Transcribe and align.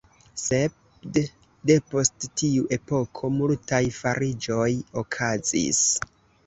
Sed 0.43 1.19
depost 1.71 2.27
tiu 2.41 2.65
epoko 2.79 3.33
multaj 3.37 3.83
fariĝoj 4.01 4.69
okazis. 5.05 5.89